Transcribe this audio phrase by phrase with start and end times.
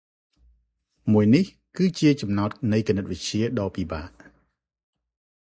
[1.11, 1.45] មួយនេះ
[1.77, 4.09] គឺជាចំណោតនៃគណិតវិទ្យាដ៏ពិបាក។